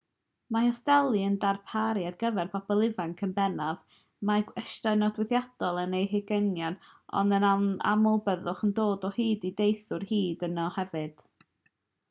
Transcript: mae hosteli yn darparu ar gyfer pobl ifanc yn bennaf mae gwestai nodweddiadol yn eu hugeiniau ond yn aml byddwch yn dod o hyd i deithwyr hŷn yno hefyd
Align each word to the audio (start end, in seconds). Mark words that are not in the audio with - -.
mae 0.53 0.67
hosteli 0.67 1.19
yn 1.31 1.33
darparu 1.41 2.03
ar 2.11 2.15
gyfer 2.21 2.47
pobl 2.53 2.79
ifanc 2.85 3.19
yn 3.27 3.33
bennaf 3.35 3.99
mae 4.29 4.45
gwestai 4.47 4.93
nodweddiadol 5.01 5.79
yn 5.81 5.93
eu 5.99 6.07
hugeiniau 6.13 6.77
ond 7.21 7.37
yn 7.39 7.45
aml 7.89 8.17
byddwch 8.29 8.63
yn 8.69 8.73
dod 8.81 9.05
o 9.11 9.11
hyd 9.19 9.45
i 9.51 9.53
deithwyr 9.61 10.07
hŷn 10.13 10.47
yno 10.49 10.65
hefyd 10.79 11.23